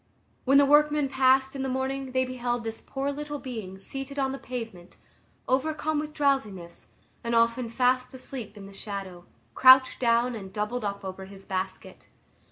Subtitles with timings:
[0.45, 4.31] When the workmen passed in the morning, they beheld this poor little being seated on
[4.31, 4.97] the pavement,
[5.47, 6.87] overcome with drowsiness,
[7.23, 12.09] and often fast asleep in the shadow, crouched down and doubled up over his basket.